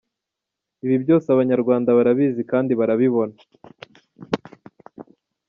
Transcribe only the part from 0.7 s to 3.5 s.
Ibi byose abanyarwanda barabizi kandi barabibona.